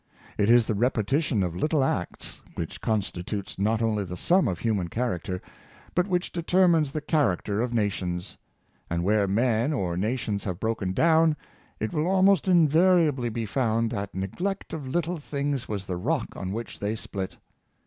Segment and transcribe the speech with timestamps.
[0.35, 4.87] It is the repetition of little acts which constitutes not only the sum of human
[4.87, 5.43] character,
[5.93, 8.39] but which determ ines the character of nations.
[8.89, 11.35] And where men or na tions have broken down,
[11.79, 16.51] it will almost invariably be found that neglect of little things was the rock on
[16.51, 17.37] which they split.